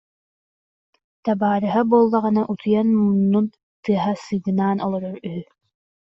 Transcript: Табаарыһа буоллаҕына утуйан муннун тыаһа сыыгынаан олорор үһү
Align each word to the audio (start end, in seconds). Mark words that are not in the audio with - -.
Табаарыһа 1.25 1.81
буоллаҕына 1.89 2.43
утуйан 2.51 2.89
муннун 3.01 3.45
тыаһа 3.83 4.13
сыыгынаан 4.23 4.77
олорор 4.85 5.15
үһү 5.27 5.43